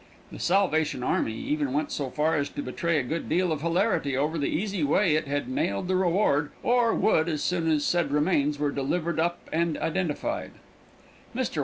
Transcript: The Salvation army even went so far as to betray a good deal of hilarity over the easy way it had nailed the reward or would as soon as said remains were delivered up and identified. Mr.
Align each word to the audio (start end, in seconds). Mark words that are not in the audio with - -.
The 0.31 0.39
Salvation 0.39 1.03
army 1.03 1.35
even 1.35 1.73
went 1.73 1.91
so 1.91 2.09
far 2.09 2.35
as 2.35 2.49
to 2.49 2.63
betray 2.63 2.97
a 2.97 3.03
good 3.03 3.29
deal 3.29 3.51
of 3.51 3.61
hilarity 3.61 4.17
over 4.17 4.39
the 4.39 4.47
easy 4.49 4.83
way 4.83 5.13
it 5.15 5.27
had 5.27 5.47
nailed 5.47 5.87
the 5.87 5.95
reward 5.95 6.49
or 6.63 6.91
would 6.91 7.29
as 7.29 7.43
soon 7.43 7.69
as 7.69 7.85
said 7.85 8.09
remains 8.09 8.57
were 8.57 8.71
delivered 8.71 9.19
up 9.19 9.47
and 9.53 9.77
identified. 9.77 10.53
Mr. 11.35 11.59